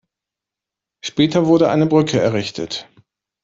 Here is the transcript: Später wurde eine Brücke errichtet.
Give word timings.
Später 1.05 1.45
wurde 1.45 1.69
eine 1.69 1.85
Brücke 1.85 2.19
errichtet. 2.19 2.89